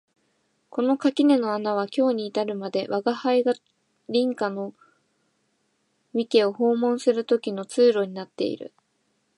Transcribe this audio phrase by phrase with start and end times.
[0.71, 3.53] この垣根の穴は今日に至るまで吾輩が
[4.07, 4.73] 隣家の
[6.15, 8.73] 三毛を訪問する時の通路になっている